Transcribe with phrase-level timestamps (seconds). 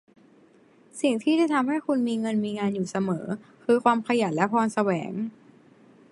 [1.01, 3.25] สิ่งที่จะทำให้คุณมีเงินมีงานอยู่เสมอ
[3.65, 5.11] คือความขยันและพรแสวง